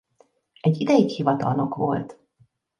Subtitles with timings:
[0.61, 2.17] Egy ideig hivatalnok volt.